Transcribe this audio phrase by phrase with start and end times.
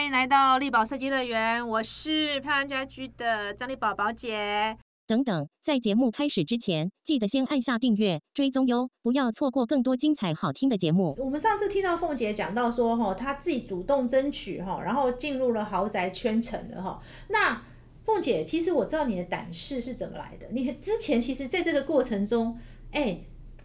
[0.00, 4.78] 欢迎来到力宝设计乐园，我是漂亮家居的张丽宝宝姐。
[5.06, 11.14] 等等，在节目开始之前，记得先按下订阅追踪哟，不要错过更多精彩好听的节目。
[11.18, 17.02] 我们上次听到凤姐讲到说，哈，她自己主动争取，哈，然后进入了豪宅圈层的，哈。
[17.28, 17.62] 那
[18.02, 20.46] 凤姐，其实我知道你的胆识是怎么来的。
[20.52, 22.58] 你之前其实在这个过程中，
[22.92, 23.20] 哎，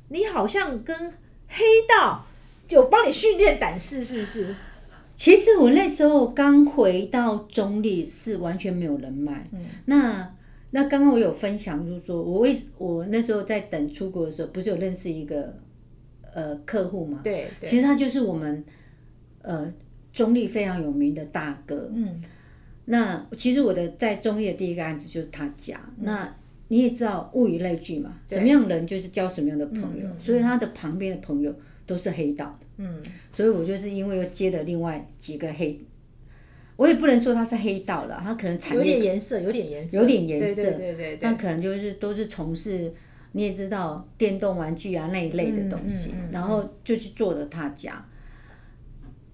[0.10, 1.14] 你好像跟
[1.48, 2.26] 黑道
[2.68, 4.54] 有帮你训练胆识，是不是？
[5.16, 9.48] 其实我那时候刚回到中立，是完全没有人脉。
[9.54, 10.36] 嗯，那
[10.72, 15.58] 那刚刚我有分享，就是说我为我那时候在等出国的时候，不是有认识一个
[16.34, 17.22] 呃客户嘛？
[17.24, 18.64] 对，其实他就是我们
[19.42, 19.74] 呃
[20.12, 21.90] 中立非常有名的大哥。
[21.94, 22.22] 嗯，
[22.86, 25.80] 那其实我的在中立的第一个案子就是他家。
[26.02, 26.36] 那
[26.68, 31.56] 你也知道物以类聚嘛，什么样人就是交什么样的朋友，所以他的旁边的朋友。
[31.88, 35.80] 都是黑道的，嗯，所以我就是因为又接了另外几个黑，
[36.76, 42.92] 我也不能说他是黑道了，他可能产业有点颜色，有点颜色，有点颜色，对对对对，那可能就是都是从事
[43.32, 48.06] 你也知道电动玩具啊那一类的东西，然后就去做了他家，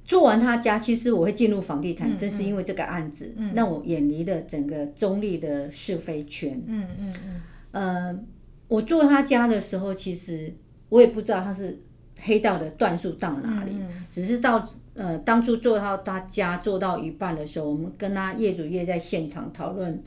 [0.04, 8.20] 做完他家，其实我会进入房地产，正是因为这个案子让我远离了整个中立的是非圈，嗯嗯嗯，呃，
[8.68, 10.54] 我做他家的时候，其实
[10.90, 11.80] 我也不知道他是。
[12.24, 13.82] 黑道的段数到哪里？
[14.10, 20.04] 只是到呃，当初做到他家做到一半的时候，我们跟他业主业在现场讨论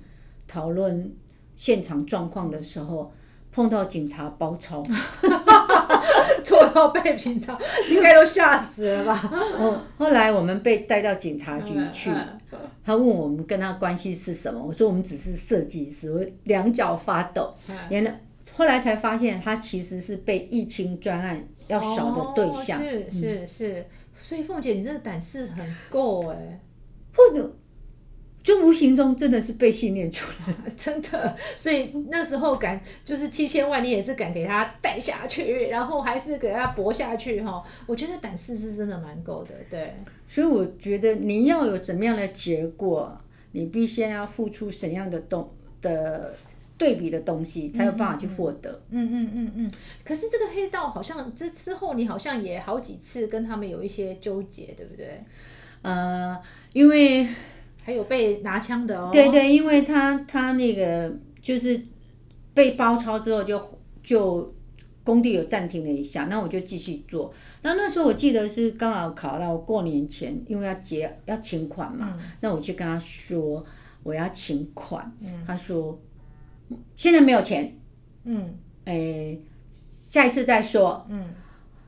[0.47, 1.13] 讨论
[1.57, 3.13] 现场状况的时候，
[3.51, 4.83] 碰到警察包抄，
[6.45, 9.31] 做到被警察应该都吓死了吧？
[9.59, 12.13] 哦，后来我们被带到警察局去，
[12.85, 17.55] 他问我们跟他关系是什么，我说我们只是设计师，我两脚发抖。
[17.89, 18.21] 原来
[18.53, 21.43] 后来才发现，他其实是被疫情专案。
[21.69, 23.87] 要少的对象是是是，
[24.21, 26.61] 所以凤姐你这个胆识很够哎，
[27.17, 27.57] 或者
[28.43, 31.37] 就无形中真的是被训练出来， 真的。
[31.57, 37.65] 所以那时候敢就是七千万，你也是敢给他带下去，然后还是给他搏下去哈。
[37.87, 39.95] 我觉得胆识是真的蛮够的，对。
[40.29, 43.17] 所以我觉得你要有怎么样的结果，
[43.53, 46.35] 你必先要付出怎样的动的。
[46.77, 48.83] 对比的东西才有办法去获得。
[48.91, 49.71] 嗯嗯嗯嗯。
[50.05, 55.23] 可是这个黑道好像之之后，你好像也好几次跟他们有一些纠结，对不对？
[55.83, 56.37] 呃，
[56.73, 57.29] 因为
[57.85, 59.11] 还有被拿枪的哦。
[59.13, 61.81] 对对，因为他他那个就是
[62.53, 64.55] 被包抄之后，就就
[65.05, 67.33] 工地有暂停了一下，那我就继续做。
[67.63, 73.65] 那那时候我记得是刚好考到过年前，因为要结要请款嘛，那我去跟他说
[74.03, 75.13] 我要请款，
[75.47, 75.97] 他说。
[76.95, 77.77] 现在没有钱，
[78.25, 78.55] 嗯，
[78.85, 79.37] 哎，
[79.71, 81.27] 下一次再说，嗯，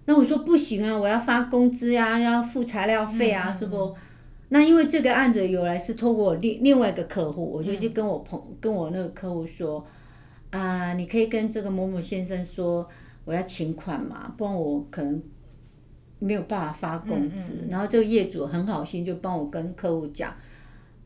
[0.04, 3.94] 那我说不行啊，我要发工资呀，要付材料费啊，是不？
[4.48, 9.84] 那因为这个案子由来是透过另另外一个客户，我就去跟我朋跟我那个客户说，
[10.50, 12.88] 啊，你可以跟这个某某先生说，
[13.24, 15.20] 我要请款嘛，不然我可能
[16.20, 17.66] 没有办法发工资。
[17.68, 20.32] 然后这个业主很好心，就帮我跟客户讲。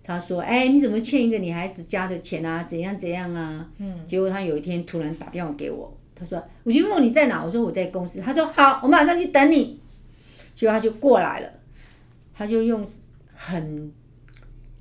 [0.03, 2.65] 他说：“哎，你怎么欠一个女孩子家的钱啊？
[2.65, 9.78] 怎样怎样啊？”嗯，结果他有一天突然打电话给我，他说：“我就问你在哪？”我说：“我在公司。”他说：“好，我马上去等你。”
[10.55, 11.49] 结果他就过来了，
[12.34, 12.84] 他就用
[13.34, 13.93] 很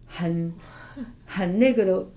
[0.07, 0.53] 很
[1.25, 2.07] 很那个的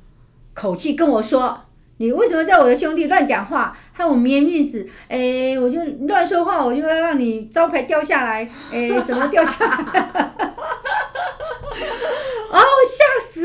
[0.55, 1.61] 口气跟我说
[1.99, 4.89] ：“你为什么叫我的兄弟乱讲话，害我面面子？
[5.09, 10.53] 哎，我就乱说话，我就要让你招牌掉下来，哎，什么掉下来？”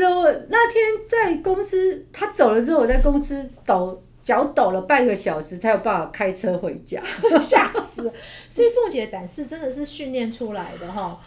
[0.00, 7.02] 那天在公司，他走了之后，我在公司抖脚抖了半个小时，才有办法开车回家，
[7.40, 8.12] 吓死！
[8.48, 11.18] 所以凤姐的胆识真的是训练出来的哈。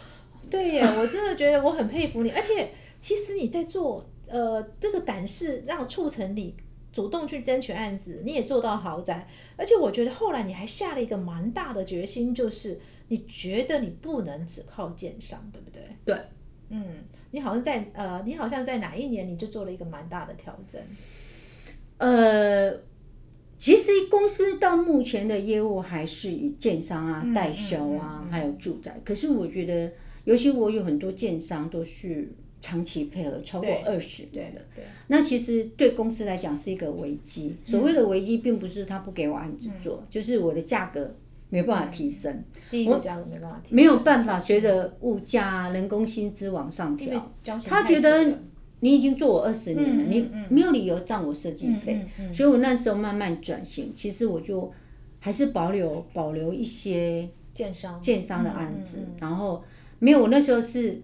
[0.50, 2.30] 对耶，我真的觉得我很佩服你。
[2.30, 6.54] 而且其实你在做呃这个胆识，让促成你
[6.92, 9.26] 主动去争取案子，你也做到豪宅。
[9.56, 15.82] 而且我觉得后来你还下了一个蛮大的决心，就是你觉得你不能只靠奸商，对不对？
[16.04, 16.16] 对。
[16.72, 16.84] 嗯，
[17.30, 20.80] 你好像在呃，你好像在哪一年你就做了一个蛮大的调整？
[21.98, 22.72] 呃，
[23.58, 28.98] 其实公司到目前的业务还是以建商啊、代销啊，还有住宅。
[29.04, 29.92] 可是我觉得，
[30.24, 34.60] 尤其我有很多建商都是长期配合超过二十年的，
[35.08, 37.54] 那其实对公司来讲是一个危机。
[37.62, 41.14] 所谓的危机，并不是他不给我案子做，就是我的价格。
[41.52, 47.30] 没办法提升，第一个价格没办法提，没有办法随着物价、人工薪资往上调。
[47.66, 48.38] 他觉得
[48.80, 53.92] 你已经做我二十年了，你没有理由涨我设计费，所以我那时候慢慢转型。
[53.92, 54.72] 其实我就
[55.20, 58.00] 还是保留保留一些建商。
[58.00, 59.62] 建商的案子，然后
[59.98, 61.02] 没有我那时候是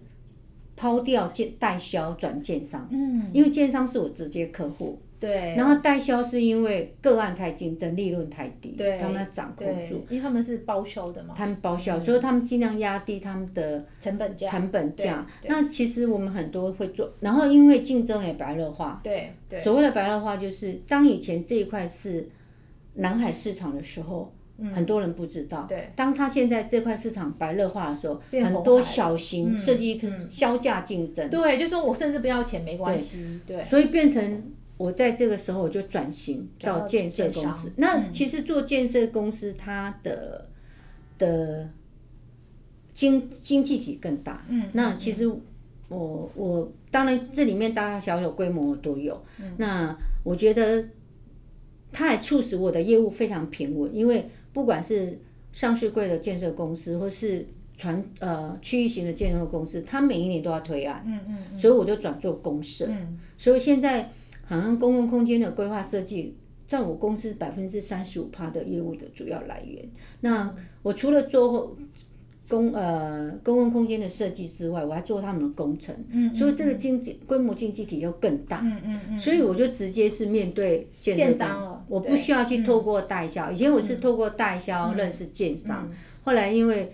[0.75, 15.27] 抛掉建代销转建商，嗯，因为建商是我直接客户，对，然后代销是因为个案太竞争，利润太低，对他们要掌控住，，因为他们是包销的嘛，他们包销，所以他们尽量压低他们的成本价，成本价。
[15.47, 22.29] 那其实我们很多会做，然后因为竞争也白热化，对对，所谓的白热化就是当以前这一块是
[22.95, 24.33] 南海市场的时候。
[24.75, 34.43] 很多人不知道，嗯对当他现在这块市场白热化的时候，很多小型设计销价竞争，对，就说我甚至不要钱没关系，对，所以变成
[34.79, 37.71] 我在这个时候我就转型到到建设公司。
[37.77, 40.49] 那嗯其实做建设公司，它的
[41.19, 41.69] 的
[42.95, 44.47] 经经济体更大。
[44.49, 45.29] 嗯，那其实
[45.89, 49.21] 我我当然这里面大大小小规模都有。
[49.41, 50.85] 嗯那我觉得
[51.91, 55.19] 它也促使我的业务非常平稳，因为不管是
[55.53, 57.47] 上市贵的建设公司，或是
[57.77, 61.03] 传呃区域型的建设公司，它每一年都要推案。
[61.07, 62.87] 嗯嗯嗯所以我就转做公社。
[62.89, 64.11] 嗯所以现在
[64.49, 66.35] 好像公共空间的规划设计，
[66.67, 69.87] 占我公司百分之三十五趴的业务的主要来源。
[70.21, 71.77] 那我除了做
[72.49, 78.61] 公呃公共空间的设计之外，我还做他们的工程，嗯，所以这个经济规模经济体又更大。
[78.65, 83.51] 嗯嗯嗯，所以我就直接是面对建商了我不需要去透过代销。
[83.51, 86.93] 以前我是透过代销认识建商，嗯后来因为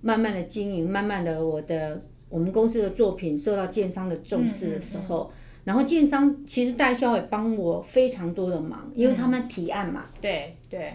[0.00, 5.30] 慢慢的经营，慢慢的我的我们公司的作品受到建商的重视的时候，
[5.66, 10.94] 然后建商其实代销也帮我非常多的忙，因为他们提案嘛，对对，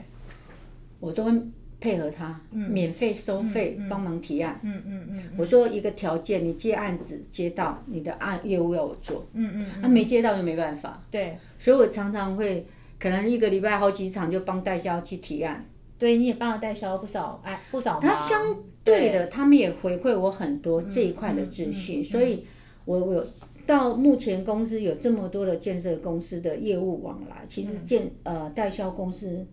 [1.02, 1.34] 我都会
[1.82, 4.58] 配合他，免费收费帮忙提案。
[4.64, 11.04] 嗯嗯嗯我说一个条件，你接案子接到，你的案业务要我做，嗯嗯，他、没接到就没办法。
[11.12, 11.38] 对。
[11.60, 12.66] 所以我常常会
[12.98, 15.66] 可能一个礼拜好几场就帮代销去提案。
[16.00, 22.46] 对，你也帮了代销不少哎不少，他相对的，他们也回馈我很多这一块的资讯，所以
[22.86, 23.28] 我我有
[23.66, 29.46] 到目前公司有这么多的建设公司的业务往来，其实建呃代销公司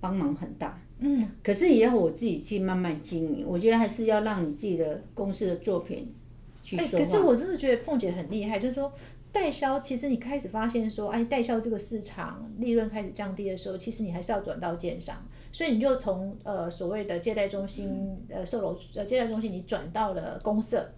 [0.00, 0.80] 帮忙很大。
[0.98, 6.14] 嗯，可是也要我自己去慢慢经营，我觉得还是要让你自己的公司的作品
[6.62, 7.04] 去哎，说话。
[7.04, 8.92] 可是我真的觉得凤姐很厉害，就是说。
[9.34, 15.16] 代销其实你开始发现说，哎，代销这个市场利润开始降低的时候，其实你还是要转到建商，
[15.50, 20.88] 所以你就从呃所谓的借贷中心、呃售楼呃借贷中心，你转到了公社，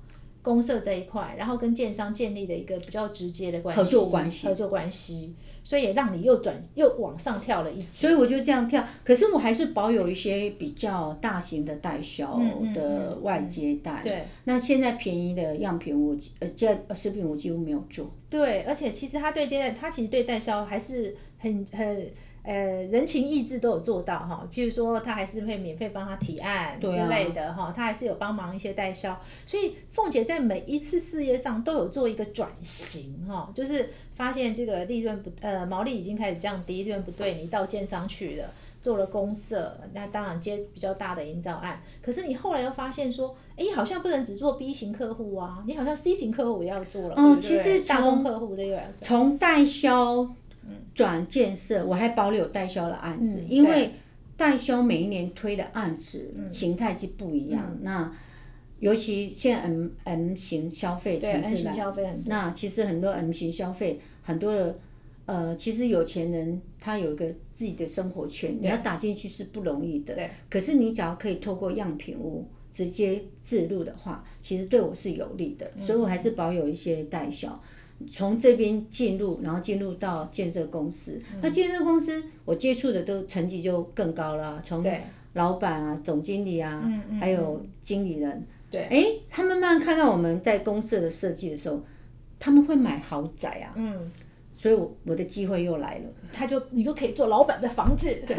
[0.46, 5.34] 公社这一块，然后跟建商建立了一个比较直接的关系，合作关系合作关系，
[5.64, 7.86] 所以也让你又转又往上跳了一级。
[7.90, 12.40] 所以我就这样跳，可是我还是保有一些比较大型的代销
[12.72, 14.00] 的外接单。
[14.00, 18.08] 对那现在便宜的样品我呃，这食品我几乎没有做。
[18.30, 22.08] 对，而且其实他对接待，他其实对代销还是很很
[22.46, 24.48] 呃人情意志都有做到哈。
[24.50, 29.20] 譬如说，他还是会免费帮他提案之类的哈，他还是有帮忙一些代销。
[29.44, 38.48] 所以凤姐在每一次事业上都有做一个转型哈，就是发现这个利润不呃毛利已经开始降低，利润不对，你到建商去了。
[38.82, 41.82] 做了公社，那当然接比较大的营造案。
[42.00, 47.16] 可是你后来又发现说，哎，好像不能只做 B 型客户啊，你好像 C 型客户也要做了。
[47.16, 50.30] 对不对哦其实大众从客户这个从代销
[50.94, 53.90] 转建设，我还保留代销的案子，嗯因为
[54.36, 57.78] 代销每一年推的案子嗯形态就不一样。
[57.82, 58.12] 那
[58.80, 62.16] 尤其现在 M M 型消费对层次来。
[62.26, 64.78] 那其实很多 M 型消费，很多的
[65.24, 70.14] 呃，其实有钱人他有一个自己的生活圈，你要打进去是不容易的。
[70.14, 70.30] 对。
[70.50, 77.58] 可是你只要可以透过样品屋直接置入的话，其实对我是有利的，所以我还是保有一些代销。
[78.10, 81.20] 从这边进入，然后进入到建设公司。
[81.40, 84.84] 那建设公司我接触的都成绩就更高了，从
[85.34, 88.46] 老板啊、总经理啊，嗯嗯还有经理人。
[88.70, 91.80] 对哎，他们慢慢看到我们在公社的设计的时候，
[92.38, 94.10] 他们会买豪宅啊，嗯，
[94.52, 96.04] 所以我我的机会又来了。
[96.32, 98.14] 他就你就可以做老板的房子。
[98.26, 98.36] 对。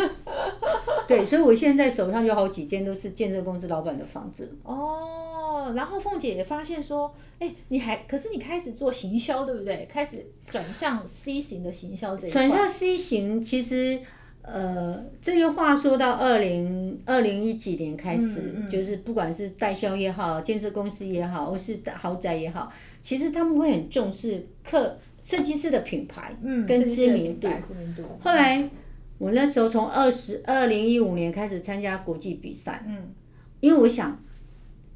[1.08, 4.52] 对，所以我现在手上有好几间都是建设公司老板的房子。
[4.64, 5.37] 哦，
[5.76, 9.88] 然后凤姐也发现说，哎，你还可是你开始做行销，对不对？
[9.92, 12.48] 开始转向 C 型的行销这一块。
[12.48, 14.00] 转向 C 型，其实
[14.42, 22.72] 呃，这个话说到二零二零一几年开始，嗯嗯就是不管是代销也好，建设公司也好，或是豪宅也好，
[23.02, 28.04] 其实他们会很重视客设计师的品牌，嗯，跟知名度品牌知名度。
[28.22, 28.70] 后来
[29.18, 33.14] 我那时候从二十二零一五年开始参加国际比赛，嗯
[33.60, 34.18] 因为我想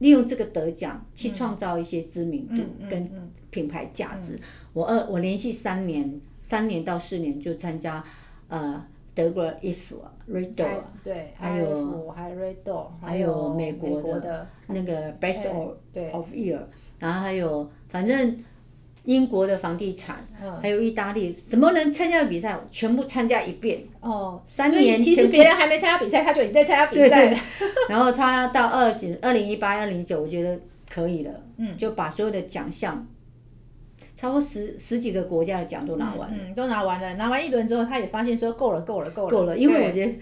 [0.01, 4.37] 利用这个得奖去创造一些知名度跟嗯品牌价值。
[4.73, 8.03] 我二我连续三年，三年到四年就参加
[8.47, 15.75] 呃德国 IF 啊 Riddle 啊对，还有还有 Red Door，还有有美国国的那个 Best of
[16.11, 16.61] of Year，
[16.97, 18.35] 然后还有反正
[19.03, 20.59] 英国的房地产，嗯。
[20.61, 23.81] 还有意大利，什么人参加比赛，全部参加一遍。
[23.99, 27.09] 哦，三年前其实别人还没参加比赛，他就已经在参加比对对。
[27.09, 27.39] 赛了。，
[27.89, 33.07] 然后他到二十二零一八、二零一九，我觉得可以了，嗯，就把所有的奖项，
[34.15, 39.57] 差不多十十几个国家的奖都拿完了，嗯，都拿完了，拿完一轮之后，他也发现说够了，够了，够了，够了。
[39.57, 40.13] 因为我觉得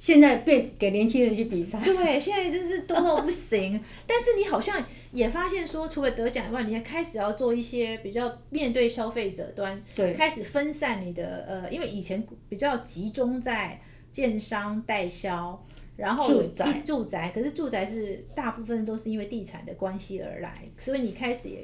[0.00, 3.78] 现在被给年轻人去比赛，对，现在真是多到不行。
[4.08, 13.78] 但是你好像也发现说，除了得奖以外，你还开始要做一些比较面对消费者端，对开始分散你的呃，因为以前比较集中在
[14.10, 15.62] 建商代销。
[15.96, 21.62] 然后住宅住宅，可是住宅是大部分都是因为地产的关系而来，所以你开始也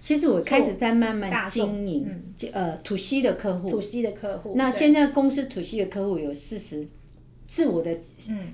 [0.00, 3.78] 其实我开始在慢慢经营，呃土西的客户土。
[3.82, 4.54] 西的客户。
[4.56, 6.88] 那现在公司土西的客户有四十，
[7.54, 7.96] 是我的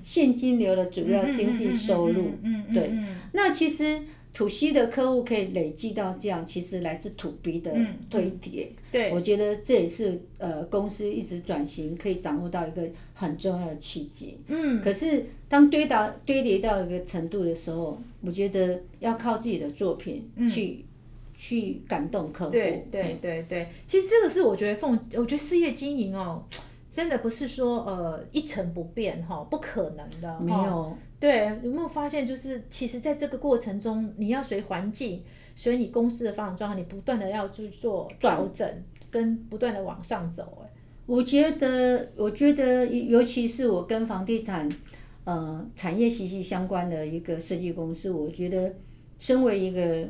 [0.03, 2.33] 现金流的主要经济收入。
[2.43, 2.91] 嗯对
[3.31, 3.99] 那其实
[4.31, 7.75] to C 的客户可以累积到这样，其实来自 to B 的
[8.09, 8.71] 堆叠。
[8.91, 14.37] 对，我觉得这也是呃公司一直转型可以掌握到一个很重要的契机。
[14.47, 20.85] 嗯，可是当堆到堆叠到一个程度的时候，我觉得要靠自己的作品去、
[21.33, 22.51] 去感动客户。
[22.51, 23.17] 对对
[23.49, 26.45] 对，其实这个是我觉得奉，我觉得事业经营哦，
[26.93, 30.39] 真的不是说呃一成不变哈、不可能的。
[30.39, 35.23] 没有，对，有没有发现就是其实在这个过程中，你要随环境，
[35.55, 38.69] 随你公司的发展状况，你不断的要去做调整，
[39.09, 40.57] 跟不断的往上走。
[40.63, 40.69] 哎，
[41.05, 44.69] 我觉得，我觉得，尤其是我跟房地产
[45.23, 48.73] 呃产业息息相关的一个设计公司，我觉得
[49.17, 50.07] 身为一个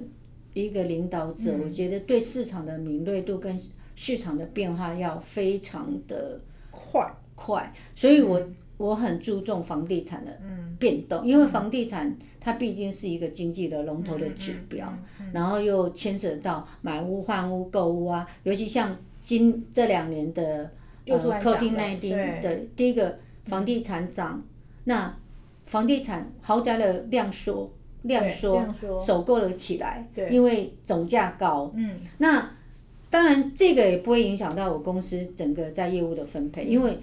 [0.53, 3.59] 一个领导者，我觉得对市场的敏锐度跟
[3.95, 6.39] 市场的变化要非常的
[6.91, 8.41] 快，快，所以我、
[8.77, 10.37] 我很注重房地产的
[10.77, 14.91] 变动，因为房地产它毕竟是一个经济的龙头的指标，
[15.31, 20.69] 然后又牵扯到买屋换屋购屋啊，尤其像今这两年的
[21.05, 24.43] 呃又突然涨 COVID 了 nineteen 的第一个房地产涨，
[24.83, 25.15] 那
[25.65, 27.71] 房地产豪宅的量缩。
[28.03, 32.49] 量缩量缩，首购了起来，因为总价高，嗯，那
[33.11, 36.97] 当然，这个也不会影响到我公司整个在业务的分嗯配，因为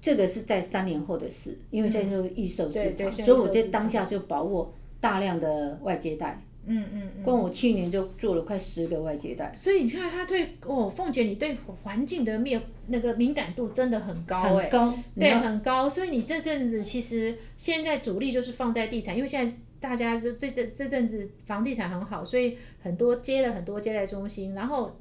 [0.00, 6.42] 这个是在三年后的事，因为现在是预售市场，所以我在当下就把握大量的外接待。
[6.66, 7.22] 嗯嗯嗯。
[7.22, 14.94] 光我去年就做了快十个外接待，所以你看，他对哦，凤姐，你对环境的面那个敏感度真的很高哎、很高。
[15.12, 15.90] 你对，很高。
[15.90, 19.54] 所以你这阵子其实现在主力就是放在地产，因为现在
[19.84, 24.98] 大家就这这这阵子房地产很好，所以很多接了很多接待中心，然后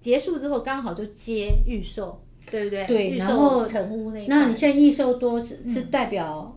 [0.00, 2.86] 结束之后刚好就接预售，对不对？
[2.86, 4.24] 对预然后售成屋那。
[4.28, 6.56] 那你现在预售多是、是代表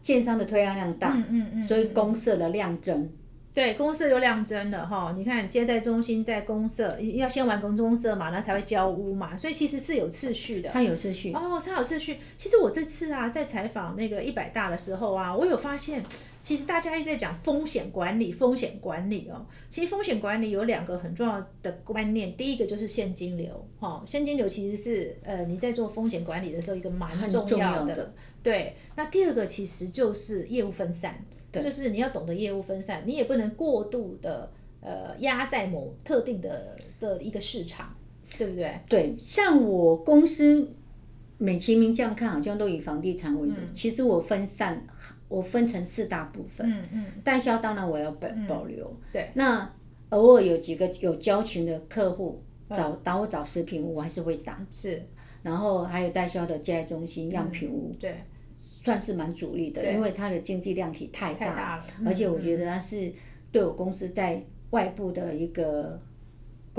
[0.00, 3.10] 建商的推案量大，嗯嗯嗯，所以公社的量增。
[3.52, 10.70] 对，公社有量增的哈，你看接待中心在公社要先完工公社嘛，然后才会交屋嘛，所以其实是有次序的。
[10.70, 11.32] 它有次序。
[11.32, 12.18] 哦，它有次序。
[12.36, 16.04] 其实我这次啊，在采访那个一百大的时候啊，我有发现，
[16.48, 19.44] 其实大家一直在讲风险管理，风险管理哦。
[19.68, 27.90] 其实风险管理有两个很重要的观念，第一个就是现金流，哈、哦，现金流其实是呃你在做风险管理的时候一个蛮重重要的。
[27.90, 34.50] 要的对，那第二个其实就是业务分散，就是你要懂得业务分散，你也不能过度的
[34.80, 37.94] 呃压在某特定的的一个市场，
[38.38, 38.74] 对不对？
[38.88, 40.66] 对，像我公司
[41.36, 43.54] 美其名这样看，好像都以房地产为主。
[43.70, 44.84] 其实我分散，
[45.28, 46.70] 我分成四大部分。
[46.70, 48.94] 嗯嗯，代销当然我要保保留。
[49.12, 49.28] 对。
[49.34, 49.70] 那
[50.10, 54.58] 偶尔有几个有交情的客户嗯找打我找食品屋，我还是会打。
[54.70, 55.02] 是。
[55.42, 58.14] 然后还有代销的接待中心、样品屋，对。
[58.56, 63.12] 算是蛮主力的，因为它的经济量体太大，太大了而且我觉得它是
[63.52, 66.00] 对我公司在外部的一个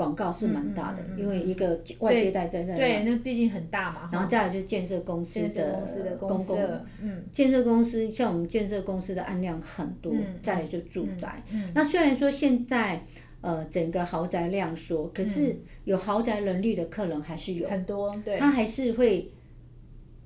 [0.00, 4.08] 广告是蛮大的，因为一个外接待在那，对，那毕竟很大嘛。
[4.10, 5.86] 然后再来就是建设公司的
[6.18, 6.58] 公共，
[7.02, 11.42] 嗯，建设公司像我们建设公司的案量很多，再来就住宅。
[11.74, 13.04] 那虽然说现在
[13.42, 15.54] 呃整个豪宅量缩，可是
[15.84, 19.30] 有豪宅能力的客人还是有很多，对，他还是会。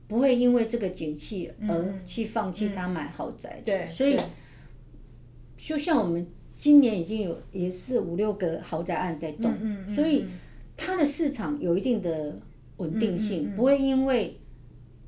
[0.06, 4.20] 不会因为这个景气而去放弃他买豪宅的，对，所以
[5.56, 6.24] 就像我们
[6.56, 9.52] 今年已经有也是五六个豪宅案在动，
[9.94, 10.25] 所以
[10.76, 12.38] 它的市场有一定的
[12.76, 14.38] 稳定性，不会因为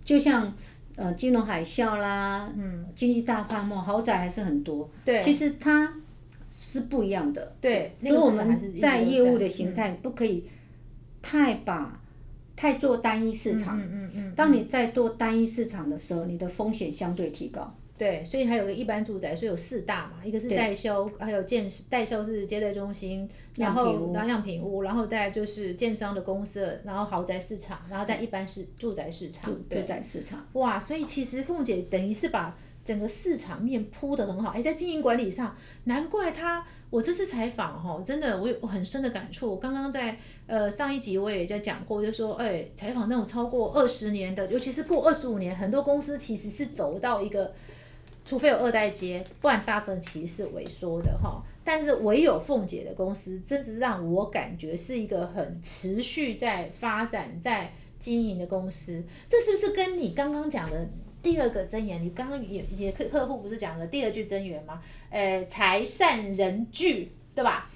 [0.04, 0.52] 就像
[0.96, 5.94] 呃金融海啸啦，嗯，经济大泡沫，豪宅还是很多，对，其实它
[6.50, 10.44] 是不一样的，对，所以我们在业务的形态不可以
[11.20, 12.00] 太把。
[12.58, 17.76] 太做单一市场，嗯嗯嗯，当你在做单一市场的时候，你的风险相对提高。
[17.98, 30.46] 对，所以还有个一般住宅，所以有四大嘛，一个是代销，还有建代销是接待中心，然后然后样品屋，然后再就是建商的公社，然后豪宅市场，然后再一般是住宅市场，住，宅市场。
[30.52, 39.56] 哇，所以其实凤姐等于是把整个市场面铺的很好，哎，在经营管理上，难怪她，我这次采访哈，真的我有很深的感触。
[39.56, 47.52] 刚刚在呃上一集我也在讲过，就说哎，采访那种超过二十年的，尤其是过二十五年，很多公司其实是走到一个，
[48.26, 51.42] 除非有二代接，不然大部分其实是萎缩的哈。
[51.64, 59.02] 但是唯有凤姐的公司，真是让我感觉是一个很持续在发展、在经营的公司。
[59.28, 60.88] 这是不是跟你刚刚讲的
[61.22, 62.04] 第二个箴言？
[62.04, 64.82] 你刚刚也也客客户不是讲了第二句箴言吗？
[65.10, 67.70] 呃，财善人聚，对吧？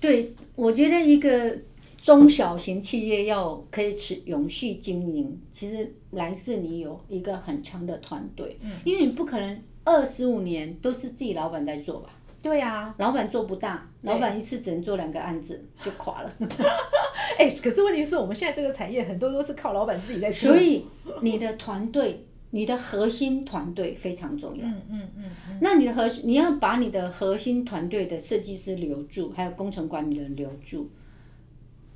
[0.00, 1.56] 对，我觉得一个
[1.96, 12.10] 中小型企业要可以持永续经营，其实来自你有一个很强的团队，嗯因为你不可能二十五年都是自己老板在做吧。
[12.40, 16.32] 对呀、老板做不大，老板一次只能做两个案子就垮了。
[17.36, 20.84] 哎、可是问题是我们现在这个产业很多都是靠老板自己在做，所以
[21.20, 24.64] 你的团队，你的核心团队非常重要。
[24.64, 30.88] 嗯嗯嗯嗯，那你的核心，你要把你的核心团队的设计师留住，还有工程管理人留住，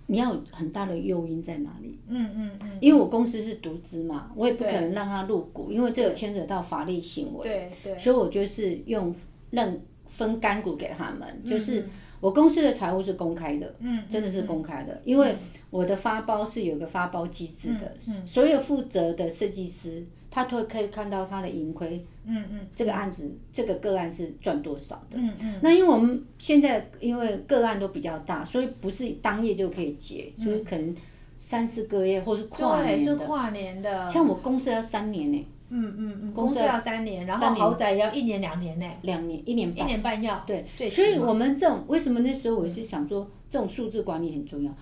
[0.07, 1.99] 你要有很大的诱因在哪里？
[2.09, 7.45] 嗯嗯嗯，因为我公司是独资嘛，我也不可能让他入股，因为这有牵扯到法律行为。
[7.45, 9.15] 对对，所以我就是用
[9.51, 11.85] 认分干股给他们，嗯就是
[12.21, 15.35] 我公司的财务是公开的，嗯，真的是公开的，因为
[15.71, 18.27] 我的发包是有个发包机制的，嗯。
[18.27, 20.05] 所有负责的设计师
[20.35, 25.19] 他都可以看到他的盈亏，嗯嗯这个案子这个个案是赚多少的。
[25.19, 30.97] 嗯嗯，那因为我们现在因为个案都比较大，所以不是当夜就可以结，所以可能
[31.37, 33.05] 三四个月或是跨年的。
[33.05, 39.91] 是跨年的，像我公司要三年呢，嗯嗯嗯，公司要三年，然后豪宅要一年两年呢，两年一年半一。
[39.91, 44.75] 年半要，对，所以我们这种为什么那时候我是想说，这种数字管理很重要。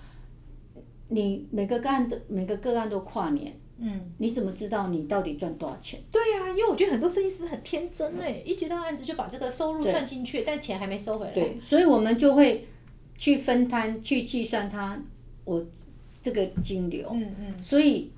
[1.08, 5.98] 你每个个案的每个个案都跨年，嗯，你怎么知道你到底赚多少钱？
[6.12, 11.32] 对呀、因为我觉得很多设计师很天真哎，一接到案子就把这个收入算进去，但钱还没收回来。
[11.32, 12.66] 对，所以我们就会
[13.16, 15.00] 去分摊、去计算它
[15.44, 15.64] 我
[16.22, 17.08] 这个金流。
[17.12, 18.10] 嗯嗯，所以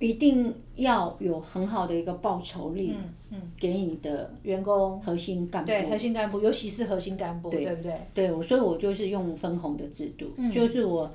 [0.00, 5.68] 一定要有很好的一个报酬率，嗯嗯，给你的员工核心干部。
[5.68, 7.94] 对核心干部，尤其是核心干部，对对不对？
[8.12, 11.10] 对，我所以我就是用分红的制度，嗯就是我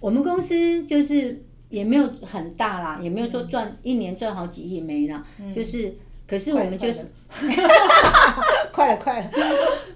[0.00, 5.94] 我们公司就是也没有很大啦，也没有说赚、一年赚好几亿没啦，就是
[6.26, 7.06] 可是我们就是，
[8.72, 9.30] 快了 快了，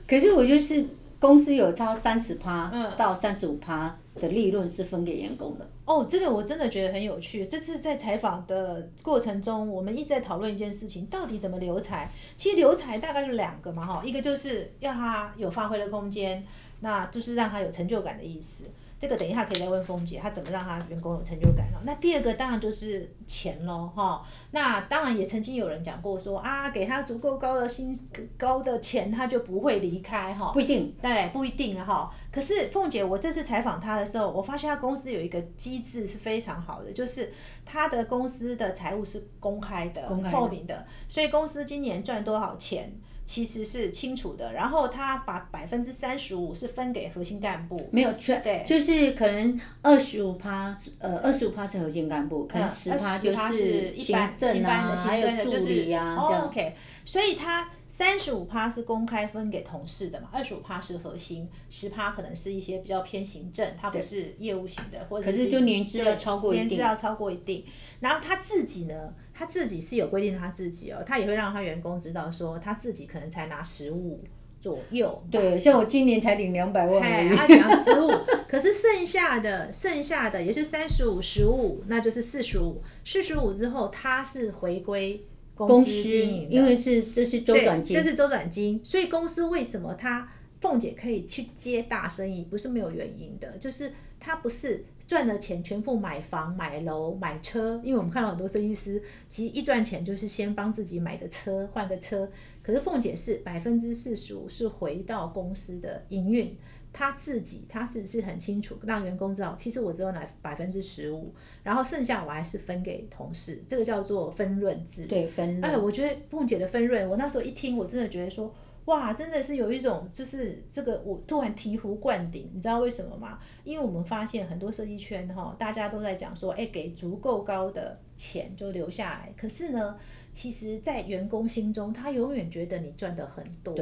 [0.08, 0.84] 可是我就是
[1.18, 7.46] 公司有超三十趴嗯到三十五趴的利润是分给员工的，哦，这个我真的觉得很有趣。
[7.46, 12.10] 这次在采访的过程中，我们一直在讨论一件事情，到底怎么留才？
[12.36, 16.44] 其实留才大概就两个嘛，哈，一个就是要他有发挥的空间，
[16.80, 18.62] 那就是让他有成就感的意思。
[18.98, 21.82] 这个等一下可以再问峰姐，她怎么让她员工有成就感了。
[21.84, 24.22] 那第二个当然就是钱喽，哈。
[24.52, 27.98] 那当然也曾经有人讲过说啊，给他足够高的薪
[28.38, 30.52] 高的钱，他就不会离开哈。
[30.52, 30.94] 不一定。
[31.02, 32.14] 对，不一定啊哈。
[32.32, 37.32] 可是凤姐，我这次采访她的时候，我发现她公司有一个机制是非常好的，就是
[37.64, 42.92] 她的公司的财务是公开的、公开的透明的，所以公司今年赚多少钱。
[43.26, 48.64] 其实是清楚的，然后他把百分之三十五是分给核心干部，没有全，对。
[48.66, 56.46] 就是可能二十五趴，呃，二十五趴是核心干部，可能十趴就是一行般政啊，还有助理呀、哦这样。
[56.46, 66.66] OK，所以他三十五趴是公开分给同事的嘛，二十五趴是核心，十趴可能是一些比较偏行政，它不是业务型的，或者可是就年资要超过一定。
[66.66, 67.64] 年资要超过一定。
[68.00, 74.22] 然后他自己呢，他自己是有规定他自己哦，他也会让他员工知道说他自己可能才拿十五
[74.60, 77.02] 左右，对，像我今年才领两百万。
[77.36, 78.08] 他讲十五，
[78.48, 82.80] 可是剩下的剩下的也是三十五、十五，那就是四十五。
[83.04, 85.22] 四十五之后，他是回归
[85.54, 90.26] 公公司司经营的，因为是这是周转金，这是周转金，所以公司为什么他
[90.64, 102.26] 凤姐可以去接大生意，不是没有原因的，就是她不是赚了钱全部买房、买楼、买车，因为我们看到很多设计师，其实一赚钱就是先帮自己买个车、换个车，
[102.62, 106.56] 可是凤姐是百分之四十五是回到公司的营运。
[106.94, 115.04] 她自己，她是是很清楚，让员工知道，其实我只有拿百分之十五，然后剩下我还是分给同事，这个叫做分润制。
[115.06, 118.54] 对分哎，我觉得凤姐的分润，我那时候一听，我真的觉得说，
[118.86, 123.38] 哇，真的是有一种，就是这个我突然醍醐灌顶，你知道为什么吗？
[123.64, 129.96] 因为我们发现很多设计圈哈，大家都在讲说，哎，给足够高的钱就留下来，可是呢，
[130.32, 133.74] 其实，在员工心中，他永远觉得你赚的很多，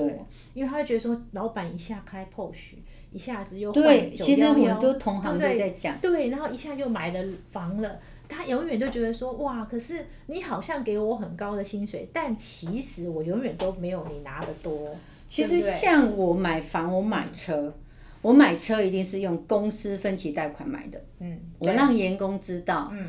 [0.55, 2.75] 因为他会觉得说，老板一下开 POSH，
[3.11, 7.99] 一下子又对，换其实很911多同行都在讲，对，然后一下又买了房了。
[8.33, 14.97] 他永远都觉得说，哇，可是你好像给我很高的薪水，但其实我永远都没有你拿的多。
[15.29, 17.73] 其实像我买房，我买车，
[18.21, 23.07] 我买车一定是用公司分期贷款买的，嗯，我让员工知道，嗯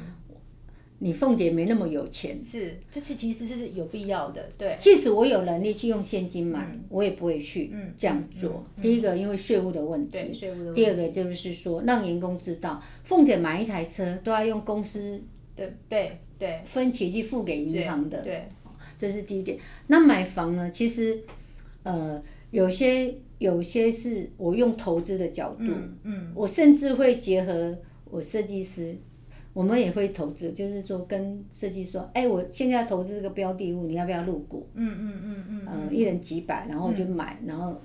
[1.04, 6.80] 你凤姐没那么有钱，是，这是其实是有必要的，对，即使我有能力去用现金买，嗯。
[6.88, 8.64] 我也不会去嗯这样做。
[8.82, 15.22] 第一个，因为税务的问对，题；税务的问第二题个就是说，让员工知道，凤姐买一台车都要用公司
[15.58, 16.62] 对对对。
[16.64, 18.48] 分期去付给银行的，对，
[18.98, 19.58] 这是第一点。
[19.88, 21.22] 那买房呢，其实
[21.84, 26.32] 呃，有些有些是我用投资的角度，嗯嗯。
[26.34, 28.96] 我甚至会结合我设计师，
[29.54, 34.68] 我们也会投资，就是说跟设计说，哎，我现在要投资这个标的物，你要不要入股？
[34.74, 37.80] 嗯嗯嗯嗯，呃，一人几百，然后就买，然后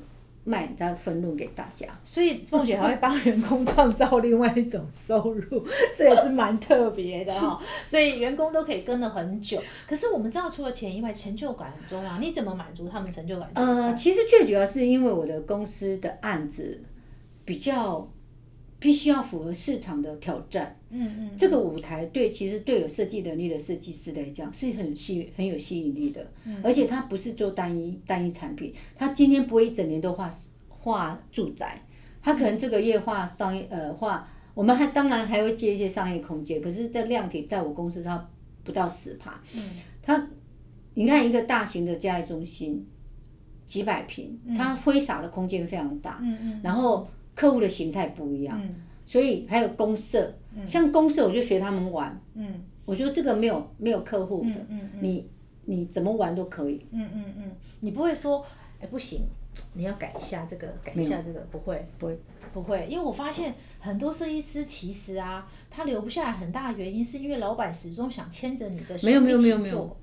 [0.44, 1.86] 卖，再分润给大家。
[2.02, 9.62] 所以凤姐还会帮员工创造另外一种收入， 这也是蛮特别的哈、所以员工都可以跟了很久。
[9.86, 12.18] 可是我们知道，除了钱以外，成就感很重要。
[12.18, 13.50] 你怎么满足他们成就感？
[13.52, 16.80] 呃，其实最主要是因为我的公司的案子
[17.44, 18.08] 比较
[18.80, 20.76] 必须要符合市场的挑战。
[20.90, 26.60] 嗯嗯，这个舞台对其实对有设计能力的设计师来讲是很吸很有吸引力的，嗯。
[26.62, 30.30] 而且它不是做单一单一产品，他今天不会一整年都画
[30.68, 31.84] 画住宅，
[32.22, 38.28] 他可能这个月画商业呃画，我们还当然还会接一些商业空间，可是这量体在我公司它
[38.64, 39.62] 不到十趴，嗯。
[40.00, 40.28] 它
[40.94, 42.86] 你看一个大型的交易中心
[43.66, 46.60] 几百平，它挥洒的空间非常大，嗯嗯。
[46.62, 47.06] 然后
[47.38, 48.74] 客户的形态不一样，嗯。
[49.06, 50.34] 所以还有公社，
[50.66, 52.64] 像公社我就学他们玩，嗯。
[52.84, 55.30] 我觉得这个没有没有客户的，嗯嗯你
[55.66, 56.84] 你怎么玩都可以。
[56.90, 58.44] 嗯嗯嗯，你不会说，
[58.80, 59.20] 哎不行，
[59.74, 61.86] 你要改一下这个，改一下这个，不会。
[61.98, 62.18] 不会。
[62.50, 69.96] 不会，因为我发现很多设计师其实啊，他留不下来很大的原因是因为老板始终想牵着你的手没有没有没有没有。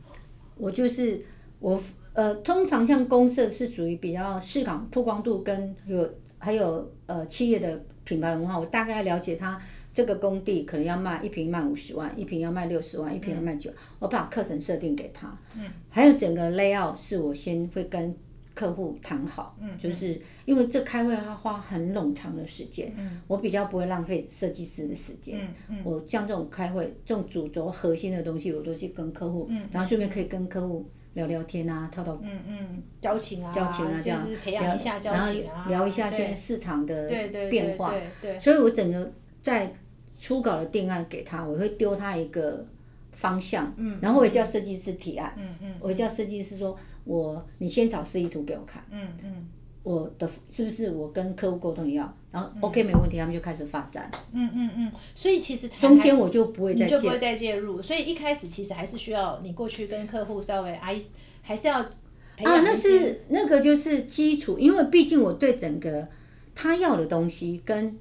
[0.55, 1.25] 我就是
[1.59, 1.81] 我
[2.13, 6.07] 呃，通常像公社是属于比较市场曝光度跟有
[6.45, 9.59] 还有呃企业的品牌文化，我大概了解他
[9.91, 18.15] 这个工地可能要卖一瓶卖五十万，一瓶要卖六十万，一瓶要卖九、我把课程设定给他，嗯，还有整个 layout 是我先会跟
[18.53, 25.81] 客户谈好，嗯，就是因为这开会要花很冗长的时间，嗯，我比较不会浪费设计师的时间，嗯嗯。
[25.83, 37.09] 我像这种开会这种主轴核心的东西，我都去跟客户，然后顺便可以跟客户聊聊天啊，套套嗯嗯，交情啊，交情啊，这样就是培养一下交情啊，聊一下现在市场的
[37.49, 37.91] 变化。
[37.91, 38.33] 对对。
[38.33, 39.73] 对所以我整个在
[40.17, 42.65] 初稿的定案给他，我会丢他一个
[43.11, 49.47] 方向，嗯，然后我也叫设计师提案，嗯嗯我会叫设计师说，我你先找示意图给我看，嗯嗯
[49.85, 60.99] 我的是不是我跟客户沟通一样，然后 OK 没问题，他们就开始发展，嗯嗯嗯，所以其实台中间我就不会再你就不会介，再介入，所以一开始其实还是需要你过去跟客户稍微挨，
[61.43, 61.89] 还是要啊，
[62.37, 66.07] 那是那个就是基础，因为毕竟我对整个
[66.55, 67.95] 他要的东西跟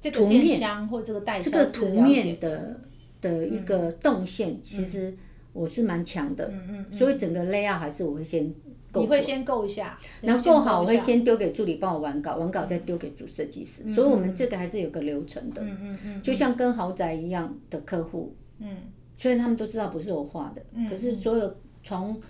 [0.00, 0.60] 这个图面
[1.04, 2.80] 这个代这个图面的
[3.20, 5.16] 的一个动线，其实
[5.52, 8.52] 我是蛮强的，嗯嗯，所以整个 layout 还是我会先
[9.00, 18.76] 你会先构一下，然后先够好，我会先丢给助理帮我完稿，完稿再丢给主设计师，所以我们这个还是有个流程的，嗯嗯嗯，就像跟豪宅一样的客户，嗯。
[19.16, 22.20] 虽然他们都知道不是我画的，可是所有的从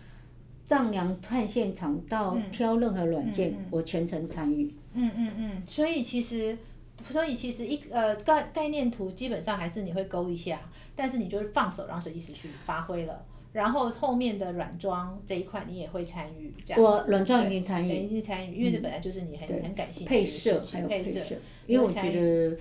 [0.66, 4.74] 丈量看现场到挑任何软件，我全程参与。
[4.92, 6.57] 嗯嗯嗯，所以其实。
[7.11, 10.61] 所以其实一呃概概念图基本上还是你会勾一下，
[10.94, 13.22] 但是你就是放手让设计师去发挥了，
[13.55, 21.37] 然后后面的软装这一块你也会参与，这样我软装一定参与对一定参与，因为这本来就是你很很感兴趣的配色还有配配色，
[21.69, 22.59] 因为我觉得，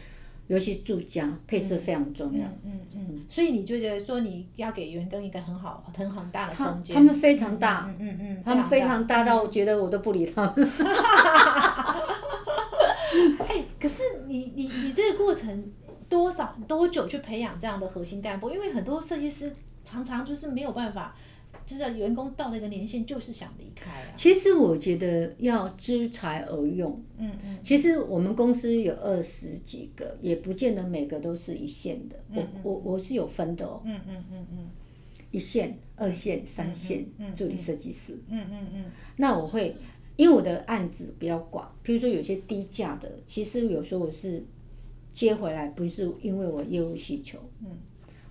[0.47, 2.45] 尤其住家配色非常重要。
[2.63, 10.69] 嗯嗯，所以你就觉得说你要给员工一个很好、很很大的空间，他们非常大，嗯嗯嗯，他们非常大到我觉得我都不理他们。
[13.47, 15.71] 哎，可是你你你这个过程
[16.07, 18.51] 多少多久去培养这样的核心干部？
[18.51, 19.51] 因为很多设计师
[19.83, 21.15] 常常就是没有办法，
[21.65, 24.13] 就是员工到了一个年限就是想离开啊。
[24.15, 27.01] 其实我觉得要知才而用。
[27.17, 32.17] 嗯嗯其实我们公司有二十几个，也不见得每个都是一线的。
[32.31, 34.69] 我我我是有分的哦，嗯嗯嗯嗯
[35.31, 38.13] 一线、二线、三线助理设计师。
[38.29, 39.75] 嗯嗯嗯那我会，
[40.15, 44.43] 因为我的案子比较广，譬如说有些低价的，其实有时候我是
[45.11, 47.71] 接回来，不是因为我业务需求，嗯，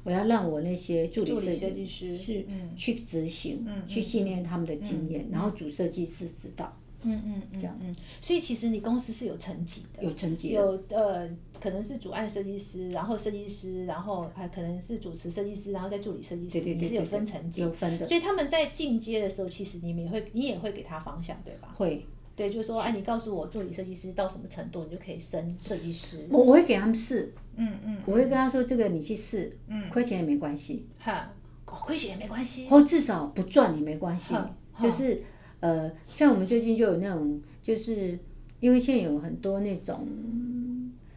[0.05, 2.71] 我要让我那些助理设设计师是嗯。
[2.77, 7.77] 去执行，去训练他们的经验，然后主设计师知道嗯嗯嗯，这样。
[7.81, 10.51] 嗯，所以其实你公司是有层级的，有层级。
[10.51, 11.29] 有呃，
[11.61, 18.05] 可能是主案设计师，然后设计师，然后还可能是主持设计师，然后再助理设计师，对对对你是有分层级，有分的。
[18.05, 21.75] 所以他们在进阶的时候，其实你们也会，你也会给他方向，对吧？
[21.77, 26.27] 会，对，就是说，哎，你告诉我助理设计师到什么程度，你就可以升设计师。
[26.31, 31.33] 我我会给他们试，嗯嗯，我会跟他说这个你去试，嗯亏钱也没关系，哈，
[31.67, 32.67] 哦亏钱也没关系。
[32.69, 34.35] 或至少不赚也没关系，
[34.81, 35.23] 就是
[35.61, 38.19] 呃，像我们最近就有那种，就是
[38.61, 40.07] 因为现在有很多那种。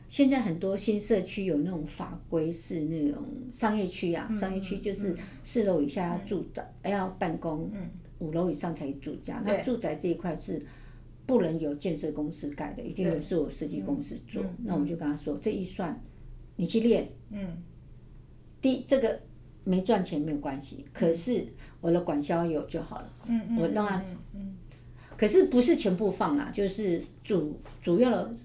[0.07, 7.69] 现在很多新社区有那种法规是那种商业区啊，商业区就是四楼以下要住宅，要办公，
[8.19, 9.41] 五楼以上才住家。
[9.43, 10.63] 那住宅这一块是
[11.25, 14.43] 不能由建设公司盖的，一定有是我设计公司做。
[14.63, 15.99] 那我们就跟他说，这预算
[16.55, 17.57] 你去练，嗯，
[18.61, 19.19] 第这个
[19.63, 21.45] 没赚钱没有关系，可是
[21.81, 23.13] 我的管销有就好了。
[23.25, 24.55] 嗯嗯，我让他嗯。
[25.17, 28.35] 可是不是全部放啦，就是主主要的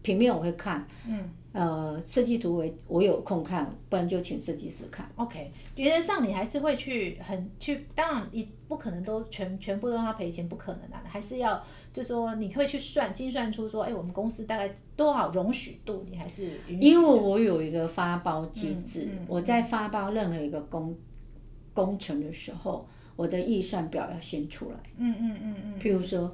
[0.00, 5.10] 平面我会看，嗯，呃，设计图为我有空看，不然就请设计师看。
[5.16, 11.64] OK，原则上你还是会去很去，当然你不可能都全全部都让他赔钱，不可能啊，还是要
[11.94, 16.46] 就说你会去算精算出说，哎，我们公司大概多少容许度，你还是。
[16.68, 20.94] 因为我有一个发包机嗯制，我在发包任何一个工
[21.72, 24.76] 工程的时候，我的预算表要先出来。
[24.98, 26.30] 嗯嗯嗯嗯，譬如说，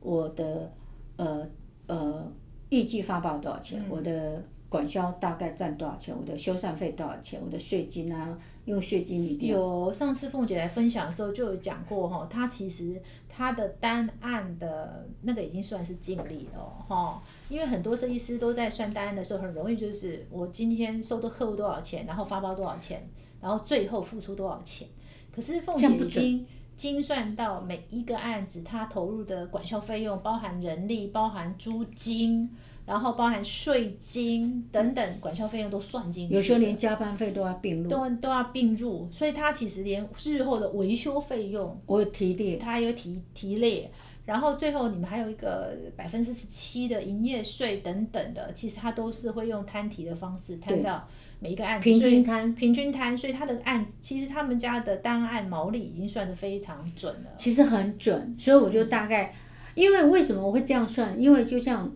[0.00, 0.70] 我的
[1.16, 1.48] 呃
[1.86, 2.30] 呃
[2.68, 4.44] 预计发包多少钱，嗯我的
[4.76, 23.08] 管销大概占多少钱，我的修缮费多少钱，我的税金啊，用税金一定有上次凤姐来分享的时候就有讲过哈，她其实她的单案的那个已经算是尽力了哈，因为很多设计师都在算单案的时候很容易就是我今天收的客户多少钱，然后发包多少钱，
[23.40, 24.86] 然后最后付出多少钱，
[25.32, 26.46] 可是凤姐已经。
[26.76, 32.50] 精算到每一个案子，它投入的管销费用，包含人力、包含租金，
[32.86, 36.34] 然后包含税金等等，管销费用都算进去。
[36.34, 37.90] 有时候连加班费都要并入。
[37.90, 43.90] 都都要并入，所以它其实连日后的维修费用，我有提列，它也有提提列，
[44.24, 51.08] 然后最后你们还有一个百分之十七的营业税等等的，其实它都是会用摊提的方式摊到
[51.40, 57.30] 每一个案子，平均摊平均摊，所以它的案子其实他们家的单案毛利已经算的非常准了。
[57.36, 59.34] 其实很准，所以我就大概，
[59.74, 61.20] 因为为什么我会这样算？
[61.20, 61.92] 因为就像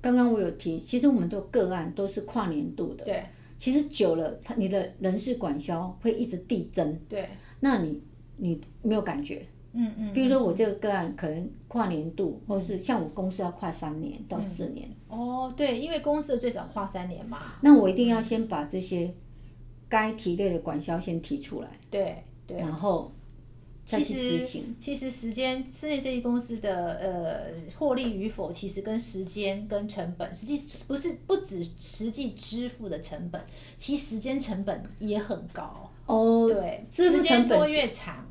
[0.00, 3.22] 刚刚我有提，其实我们都个案都是跨年度的，对。
[3.56, 7.28] 其实久了，他你的人事管销会一直递增，对，
[7.60, 8.00] 那你
[8.38, 9.46] 你没有感觉。
[9.72, 19.12] 嗯嗯，比如说我这个个案可能跨年度，或是像我公司要跨三年到四年，哦对，因为公司最少跨三年嘛，那我一定要先把这些
[19.90, 22.56] 该提类的管销先提出来，对对。
[22.56, 23.19] 然后再
[23.98, 24.62] 其实。
[24.78, 33.40] 其实时间室内设计公司的呃获利与否，其实跟时间跟成本，实际不是不止实际支付的成本，
[33.76, 35.90] 其实时间成本也很高。
[36.06, 38.26] 哦，对，支付时间拖成本越长，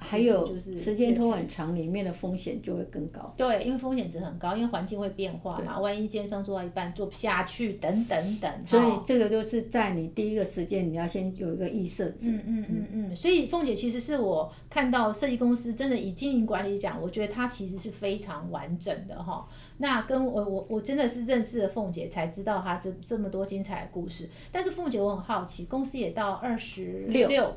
[0.00, 3.34] 还有就是时间拖很长，里面的风险就会更高。
[3.36, 8.50] 对，因为风险值很高，因为环境会变化嘛，万一奸商做到一半做不下去，等等等。
[8.64, 12.30] 所以哦这个就是在你第一个时间，你要先有一个预设值。
[12.30, 19.46] 嗯嗯嗯嗯，所以凤姐其实是我看到设计公司真的以经营管理讲，我觉得它其实是非常完整的哈。
[19.78, 24.28] 那跟我我我真的是认识了凤姐才知道她这这么多精彩的故事。
[24.52, 27.54] 但是凤姐我很好奇，公司也到二十六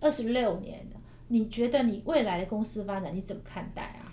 [0.00, 0.97] 二十六年了，
[1.28, 4.12] 你觉得你未来的公司发展你怎么看待啊？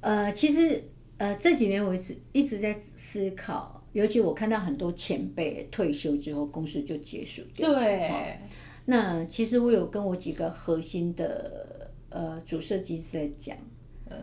[0.00, 0.82] 呃，其实
[1.18, 7.72] 呃这几年我一直一直在思考，尤其我看到很多前辈退休之后公司就结束掉。
[7.72, 8.38] 对，
[8.86, 13.56] 那其实我有跟我几个核心的呃主设计师在讲，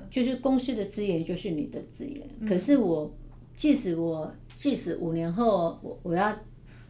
[0.09, 3.13] 就是公司的资源就是你的资源，可是我
[3.55, 6.35] 即使我即使五年后我我要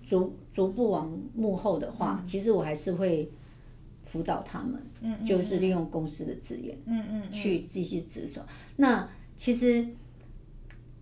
[0.04, 3.30] 逐逐步往幕后的话，其实我还是会
[4.08, 8.42] 辅导他们，就是利用公司的资源，嗯嗯去继续执守。
[8.78, 9.86] 那其实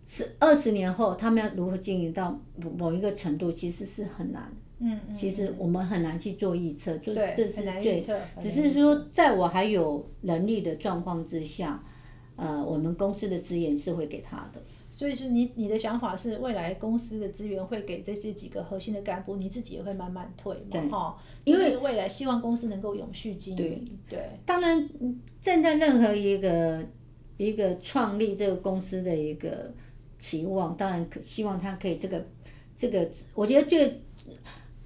[0.04, 4.52] 是二十年后，他们要如何经营到某某一个程度，其实是很难。
[4.80, 8.04] 嗯，其实我们很难去做预测，就这是最
[8.38, 11.82] 只是说在我还有能力的状况之下，
[12.36, 14.62] 呃，我们公司的资源是会给他的。
[14.96, 26.82] 所以是你你的想法是未来公司的资源会给这些几个核心的干部，你自己也会慢慢退嘛，哈，因为未来希望公司能够永续经营，对，当然，嗯站在任何一个
[27.36, 29.74] 一个创立这个公司的一个
[30.18, 32.26] 期望，当然可希望他可以这个
[32.78, 34.02] 这个，我觉得最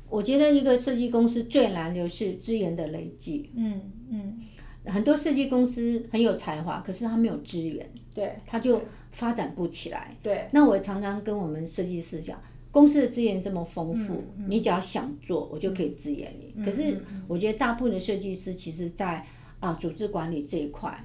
[0.09, 3.51] 我觉得一个设计公司最难的是资源的累积。
[3.55, 4.39] 嗯嗯，
[4.85, 10.15] 很多设计公司很有才华，可是他没有资源，对他就发展不起来。
[10.21, 12.41] 对，那我常常跟我们设计师讲，
[12.71, 16.63] 公司的资源这么丰富，嗯你只要想做，我就可以支援你。
[16.63, 19.25] 可是我觉得大部分的设计师其实在
[19.59, 21.03] 啊组织管理这一块，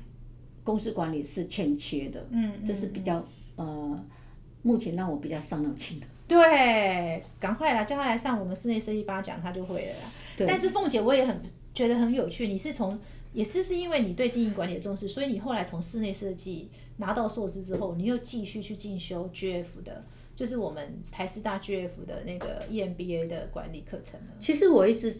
[0.62, 2.26] 公司管理是欠缺的。
[2.30, 3.24] 嗯，这是比较
[3.56, 4.04] 呃，
[4.62, 6.06] 目前让我比较伤脑筋的。
[6.26, 11.40] 对，赶快来叫他来上我们室内设计八讲，他就会了但是凤姐，我也很
[11.74, 12.98] 觉得很有趣，你是从
[13.35, 20.03] 也是不是因为你对经营管理的重视，所以你后来从室内设计拿到硕士之后，你又继续去进修 GF 的，
[20.35, 24.33] 就是我们台师大 GF 的那个 E EMBA 的管理课程呢？
[24.38, 25.12] 其实我一直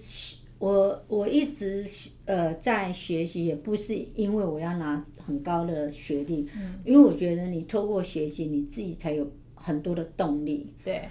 [0.59, 1.85] 我我一直
[2.24, 10.72] 呃在学习，也不是因为我要拿很高的学历，嗯因为我觉得你透过学习，你自己才有很多的动力。
[10.85, 11.09] 对，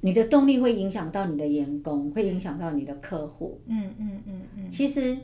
[0.00, 3.60] 你的动力会影响到你的员工，会影响到你的客户。
[3.66, 5.16] 嗯嗯嗯嗯，其实，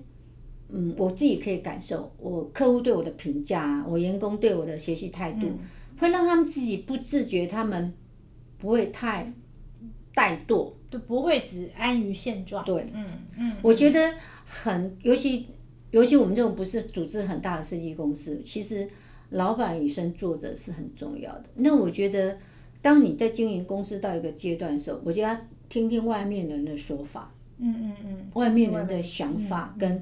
[0.68, 5.48] 嗯，我自己可以感受，我客户对我的评价，我员工对我的学习态度，
[5.98, 7.92] 会让他们自己不自觉，他们
[8.59, 9.33] 不会太
[10.14, 10.72] 怠惰。
[10.88, 12.64] 就不会只安于现状。
[12.64, 13.05] 对，嗯
[13.37, 15.48] 嗯，我觉得很，尤其
[15.90, 18.88] 尤其我们这种不是组织很大的设计公司，其实
[19.31, 21.46] 老板以身作则是很重要的。
[21.57, 22.38] 那我觉得，
[22.81, 25.37] 当你在经营公司到一个阶段的时候，我就要
[25.68, 30.00] 听听外面人的说法，嗯嗯嗯，外面人的想法跟，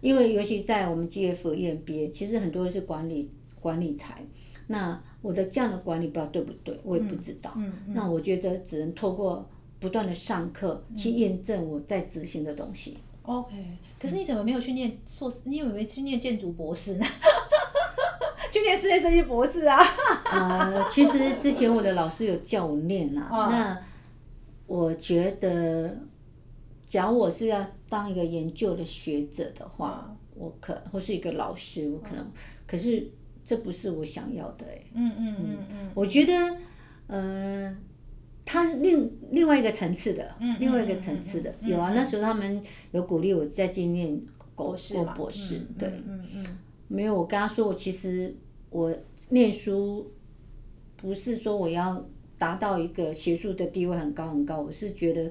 [0.00, 4.24] 因为尤其在我们 GF EMBA，其实很多人是管理管理才，
[4.68, 7.52] 那我的这样的管理不知道对不对，我也不知道。
[7.56, 12.96] 嗯那我觉得只能透过不断的上课去验证我在执行的东西。
[13.22, 13.54] OK，
[14.00, 15.40] 可是你怎么没有去念硕士？
[15.44, 17.04] 你有没有去念建筑博士呢？
[18.50, 19.78] 去念室内设计博士啊？
[20.32, 23.78] 呃，其实之前我的老师有叫我念啦，哦那
[24.66, 25.94] 我觉得，
[26.86, 32.24] 假如我是要当一个研究的学者的话，我可或是一个老师，我可能，
[32.66, 33.06] 可是
[33.44, 36.56] 这不是我想要的哎、嗯嗯嗯嗯，我觉得，
[37.08, 37.76] 呃，
[38.44, 44.18] 他另另外一个层次的，另外一个层次的，有啊，那时候他们有鼓励我再去念
[44.54, 45.12] 博士嘛。
[45.14, 46.46] 博士，嗯对，嗯嗯。
[46.88, 48.34] 没有，我跟他说，我其实
[48.70, 48.92] 我
[49.28, 50.10] 念书
[50.96, 52.04] 不是说我要
[52.38, 55.30] 达到一个学术的地位很高很高，我是觉得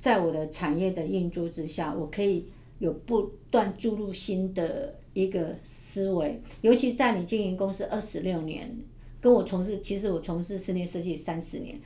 [0.00, 2.46] 在我的产业的运作之下，我可以
[2.80, 8.74] 有不断注入新的一个思维，尤其在你经营公司二十六年，
[9.20, 11.78] 跟我从事，其实我从事室内设计三十年，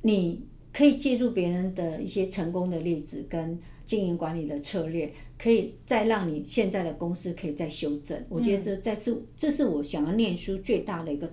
[0.00, 0.40] 你
[0.72, 8.18] 可以借助别人的一些成功的例子跟经营管理的策略，可以再让你现在的公司可以再修正。
[8.28, 11.30] 我觉得这再是这是我想要念书最大的一个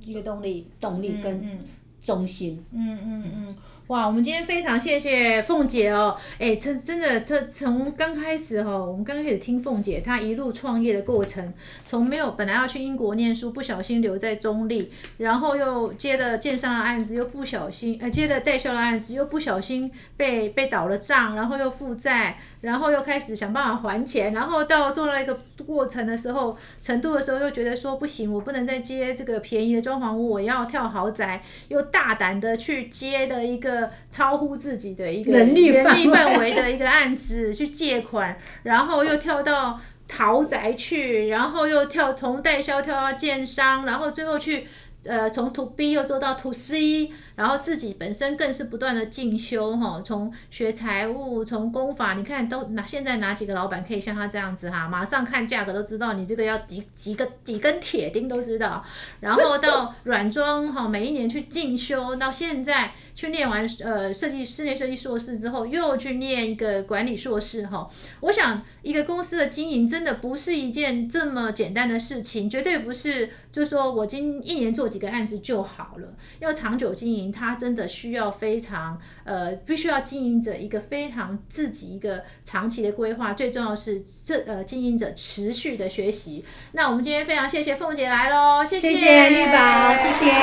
[0.00, 0.66] 一个动力。
[0.80, 1.58] 动力跟
[2.00, 2.64] 中心。
[2.70, 3.56] 嗯嗯嗯，
[3.88, 39.80] 哇，我们今天非常谢谢凤姐哦，哎，真真的这从刚开始哦，我们刚开始听凤姐她一路创业的过程，从没有本来要去英国念书，不小心留在中立，然后又接了建商的案子，又不小心呃接了代销的案子，又不小心被被倒了账，然后又负债，然后又开始想办法还钱，然后到做了一个过程的时候，程度的时候又觉得说不行，我不能再接这个便宜的装潢屋，我要跳豪宅，又大胆的去接的一个超乎自己的一个能力范围能力范围的一个案子去借款，然后又跳到
[40.12, 44.66] 豪宅去，然后又跳从代销跳到建商，然后最后去。
[45.08, 58.84] 呃，从 to B 又做到 to C，然后自己本身更是不断的进修哈，从学财务，从工法，你看都哪现在哪几个老板可以像他这样子哈，马上看价格都知道你这个要几几个几根铁钉都知道，
[59.20, 67.88] 然后到软装哈，每一年去进修，到现在去念完呃设计室内设计硕士之后，又去念一个管理硕士哈，
[68.20, 86.44] 我想一个公司的经营真的不是一件这么简单的事情，绝对不是就是说我今一年做几个案子就好了，要长久经营，它真的需要非常呃，必须要经营者一个非常自己一个长期的规划，最重要是这呃经营者持续的学习。
[86.72, 90.38] 那我们今天非常谢谢凤姐来喽，谢谢谢丽宝，谢谢谢，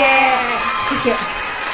[0.89, 1.72] 谢谢。